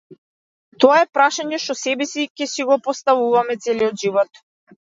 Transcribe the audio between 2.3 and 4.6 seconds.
ќе си го поставуваме целиот живот.